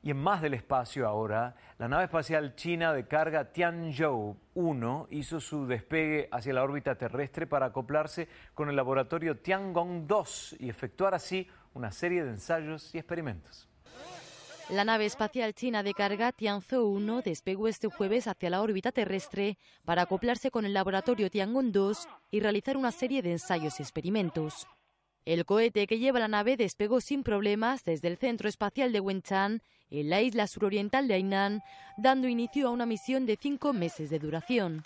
Y 0.02 0.10
en 0.10 0.16
más 0.16 0.40
del 0.40 0.54
espacio 0.54 1.06
ahora, 1.06 1.56
la 1.78 1.88
nave 1.88 2.04
espacial 2.04 2.54
china 2.54 2.92
de 2.92 3.06
carga 3.06 3.52
Tianzhou 3.52 4.36
1 4.54 5.08
hizo 5.10 5.40
su 5.40 5.66
despegue 5.66 6.28
hacia 6.30 6.54
la 6.54 6.62
órbita 6.62 6.94
terrestre 6.94 7.46
para 7.46 7.66
acoplarse 7.66 8.28
con 8.54 8.68
el 8.68 8.76
laboratorio 8.76 9.38
Tiangong 9.38 10.06
2 10.06 10.56
y 10.60 10.68
efectuar 10.68 11.14
así 11.14 11.48
una 11.74 11.90
serie 11.90 12.22
de 12.22 12.30
ensayos 12.30 12.94
y 12.94 12.98
experimentos. 12.98 13.68
La 14.70 14.84
nave 14.84 15.06
espacial 15.06 15.54
china 15.54 15.82
de 15.82 15.94
carga 15.94 16.30
Tianzhou 16.30 16.94
1 16.94 17.22
despegó 17.22 17.68
este 17.68 17.88
jueves 17.88 18.26
hacia 18.28 18.50
la 18.50 18.60
órbita 18.60 18.92
terrestre 18.92 19.56
para 19.84 20.02
acoplarse 20.02 20.50
con 20.50 20.66
el 20.66 20.74
laboratorio 20.74 21.30
Tiangong 21.30 21.72
2 21.72 22.08
y 22.30 22.40
realizar 22.40 22.76
una 22.76 22.92
serie 22.92 23.22
de 23.22 23.32
ensayos 23.32 23.80
y 23.80 23.82
experimentos. 23.82 24.68
El 25.24 25.44
cohete 25.44 25.86
que 25.86 25.98
lleva 25.98 26.20
la 26.20 26.28
nave 26.28 26.56
despegó 26.56 27.00
sin 27.00 27.22
problemas 27.22 27.84
desde 27.84 28.08
el 28.08 28.16
Centro 28.16 28.48
Espacial 28.48 28.92
de 28.92 29.00
Wenchang, 29.00 29.60
en 29.90 30.10
la 30.10 30.22
isla 30.22 30.46
suroriental 30.46 31.08
de 31.08 31.14
Hainan, 31.14 31.62
dando 31.96 32.28
inicio 32.28 32.68
a 32.68 32.70
una 32.70 32.86
misión 32.86 33.26
de 33.26 33.38
cinco 33.40 33.72
meses 33.72 34.10
de 34.10 34.18
duración. 34.18 34.84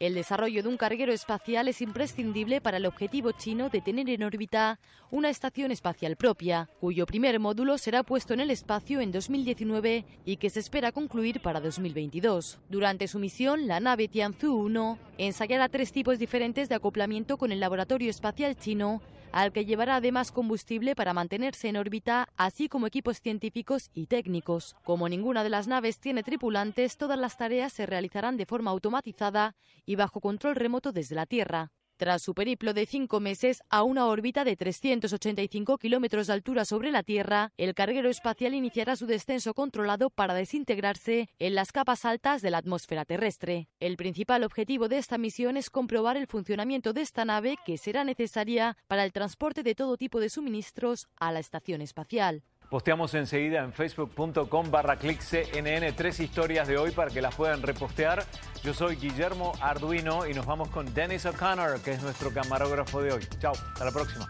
El 0.00 0.14
desarrollo 0.14 0.62
de 0.62 0.68
un 0.68 0.76
carguero 0.76 1.12
espacial 1.12 1.68
es 1.68 1.80
imprescindible 1.80 2.60
para 2.60 2.78
el 2.78 2.86
objetivo 2.86 3.30
chino 3.30 3.70
de 3.70 3.80
tener 3.80 4.10
en 4.10 4.24
órbita 4.24 4.80
una 5.12 5.30
estación 5.30 5.70
espacial 5.70 6.16
propia, 6.16 6.68
cuyo 6.80 7.06
primer 7.06 7.38
módulo 7.38 7.78
será 7.78 8.02
puesto 8.02 8.34
en 8.34 8.40
el 8.40 8.50
espacio 8.50 9.00
en 9.00 9.12
2019 9.12 10.04
y 10.24 10.36
que 10.36 10.50
se 10.50 10.58
espera 10.58 10.90
concluir 10.90 11.40
para 11.40 11.60
2022. 11.60 12.58
Durante 12.68 13.06
su 13.06 13.20
misión, 13.20 13.68
la 13.68 13.78
nave 13.78 14.08
Tianzhou 14.08 14.56
1 14.66 14.98
ensayará 15.18 15.68
tres 15.68 15.92
tipos 15.92 16.18
diferentes 16.18 16.68
de 16.68 16.74
acoplamiento 16.74 17.38
con 17.38 17.52
el 17.52 17.60
laboratorio 17.60 18.10
espacial 18.10 18.56
chino 18.56 19.00
al 19.34 19.50
que 19.50 19.64
llevará 19.64 19.96
además 19.96 20.30
combustible 20.30 20.94
para 20.94 21.12
mantenerse 21.12 21.66
en 21.66 21.76
órbita, 21.76 22.28
así 22.36 22.68
como 22.68 22.86
equipos 22.86 23.20
científicos 23.20 23.90
y 23.92 24.06
técnicos. 24.06 24.76
Como 24.84 25.08
ninguna 25.08 25.42
de 25.42 25.50
las 25.50 25.66
naves 25.66 25.98
tiene 25.98 26.22
tripulantes, 26.22 26.96
todas 26.96 27.18
las 27.18 27.36
tareas 27.36 27.72
se 27.72 27.84
realizarán 27.84 28.36
de 28.36 28.46
forma 28.46 28.70
automatizada 28.70 29.56
y 29.84 29.96
bajo 29.96 30.20
control 30.20 30.54
remoto 30.54 30.92
desde 30.92 31.16
la 31.16 31.26
Tierra. 31.26 31.72
Tras 31.96 32.22
su 32.22 32.34
periplo 32.34 32.74
de 32.74 32.86
cinco 32.86 33.20
meses 33.20 33.62
a 33.70 33.84
una 33.84 34.06
órbita 34.06 34.42
de 34.42 34.56
385 34.56 35.78
kilómetros 35.78 36.26
de 36.26 36.32
altura 36.32 36.64
sobre 36.64 36.90
la 36.90 37.04
Tierra, 37.04 37.52
el 37.56 37.72
carguero 37.74 38.10
espacial 38.10 38.54
iniciará 38.54 38.96
su 38.96 39.06
descenso 39.06 39.54
controlado 39.54 40.10
para 40.10 40.34
desintegrarse 40.34 41.28
en 41.38 41.54
las 41.54 41.70
capas 41.70 42.04
altas 42.04 42.42
de 42.42 42.50
la 42.50 42.58
atmósfera 42.58 43.04
terrestre. 43.04 43.68
El 43.78 43.96
principal 43.96 44.42
objetivo 44.42 44.88
de 44.88 44.98
esta 44.98 45.18
misión 45.18 45.56
es 45.56 45.70
comprobar 45.70 46.16
el 46.16 46.26
funcionamiento 46.26 46.92
de 46.92 47.02
esta 47.02 47.24
nave 47.24 47.58
que 47.64 47.78
será 47.78 48.02
necesaria 48.02 48.76
para 48.88 49.04
el 49.04 49.12
transporte 49.12 49.62
de 49.62 49.76
todo 49.76 49.96
tipo 49.96 50.18
de 50.18 50.30
suministros 50.30 51.06
a 51.16 51.30
la 51.30 51.38
estación 51.38 51.80
espacial. 51.80 52.42
Posteamos 52.70 53.14
enseguida 53.14 53.60
en 53.60 53.72
facebook.com 53.72 54.70
barra 54.70 54.96
cnn 54.96 55.94
tres 55.94 56.20
historias 56.20 56.66
de 56.66 56.76
hoy 56.76 56.90
para 56.90 57.10
que 57.10 57.20
las 57.20 57.34
puedan 57.34 57.62
repostear. 57.62 58.24
Yo 58.62 58.74
soy 58.74 58.96
Guillermo 58.96 59.52
Arduino 59.60 60.26
y 60.26 60.34
nos 60.34 60.46
vamos 60.46 60.68
con 60.70 60.92
Dennis 60.94 61.26
O'Connor, 61.26 61.80
que 61.80 61.92
es 61.92 62.02
nuestro 62.02 62.32
camarógrafo 62.32 63.02
de 63.02 63.12
hoy. 63.12 63.22
Chao, 63.38 63.52
hasta 63.52 63.84
la 63.84 63.92
próxima. 63.92 64.28